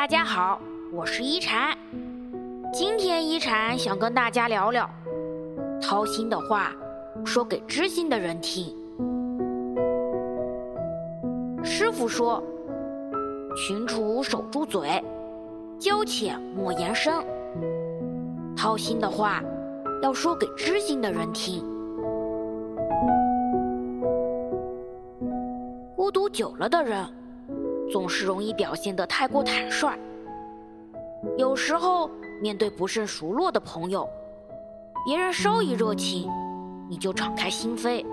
[0.00, 0.58] 大家好，
[0.94, 1.76] 我是一禅。
[2.72, 4.88] 今天一禅想跟大家聊聊，
[5.78, 6.72] 掏心的话
[7.22, 8.74] 说给知心的人听。
[11.62, 12.42] 师傅说
[13.54, 15.04] ：“群处守住嘴，
[15.78, 17.12] 交浅莫言深。”
[18.56, 19.42] 掏心的话
[20.02, 21.62] 要说给知心的人听。
[25.94, 27.06] 孤独久了的人。
[27.92, 29.98] 总是容易表现得太过坦率，
[31.36, 32.08] 有时候
[32.40, 34.08] 面对不甚熟络的朋友，
[35.04, 36.30] 别人稍一热情，
[36.88, 38.04] 你就敞开心扉，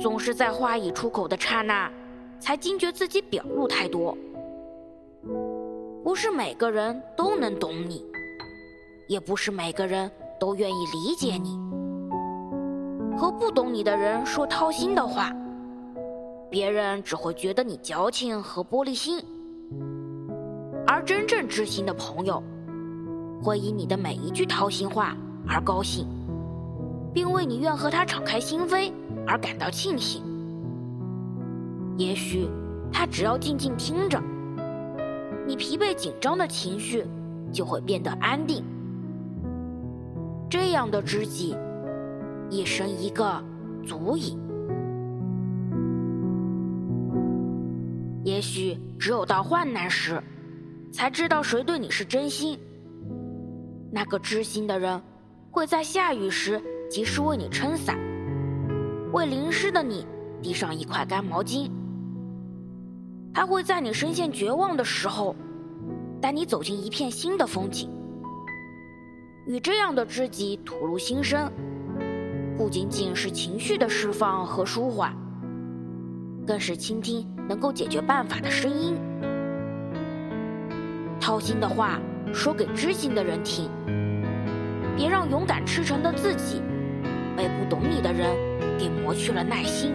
[0.00, 1.90] 总是在话已出口的刹那，
[2.40, 4.16] 才惊觉自己表露太多。
[6.02, 8.04] 不是每个人都能懂你，
[9.06, 11.58] 也不是每个人都愿意理解你。
[13.16, 15.30] 和不懂你的人说掏心的话。
[16.54, 19.20] 别人只会觉得你矫情和玻璃心，
[20.86, 22.40] 而真正知心的朋友，
[23.42, 25.16] 会以你的每一句掏心话
[25.48, 26.06] 而高兴，
[27.12, 28.92] 并为你愿和他敞开心扉
[29.26, 30.22] 而感到庆幸。
[31.96, 32.48] 也许
[32.92, 34.22] 他只要静静听着，
[35.48, 37.04] 你疲惫紧张的情绪
[37.52, 38.62] 就会变得安定。
[40.48, 41.56] 这样的知己，
[42.48, 43.42] 一生一个
[43.84, 44.38] 足矣。
[48.24, 50.20] 也许只有到患难时，
[50.90, 52.58] 才知道谁对你是真心。
[53.92, 55.00] 那个知心的人，
[55.50, 57.98] 会在下雨时及时为你撑伞，
[59.12, 60.06] 为淋湿的你
[60.42, 61.70] 递上一块干毛巾。
[63.32, 65.36] 他会在你深陷绝望的时候，
[66.20, 67.90] 带你走进一片新的风景。
[69.46, 71.52] 与这样的知己吐露心声，
[72.56, 75.14] 不仅仅是情绪的释放和舒缓。
[76.46, 78.96] 更是倾听能够解决办法的声音，
[81.20, 82.00] 掏心的话
[82.32, 83.70] 说给知心的人听，
[84.96, 86.62] 别让勇敢赤诚的自己
[87.36, 88.30] 被不懂你的人
[88.78, 89.92] 给磨去了耐心。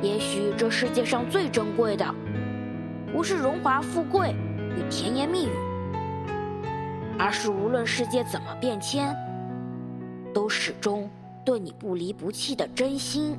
[0.00, 2.14] 也许这世界上最珍贵的，
[3.12, 4.34] 不是荣华富贵
[4.76, 5.50] 与甜言蜜语，
[7.18, 9.14] 而是无论世界怎么变迁，
[10.34, 11.08] 都始终
[11.44, 13.38] 对你不离不弃的真心。